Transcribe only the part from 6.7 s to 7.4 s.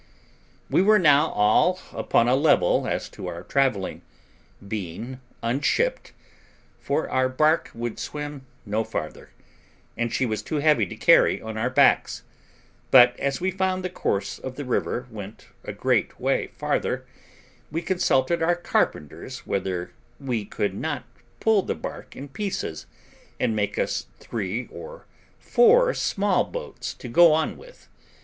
for our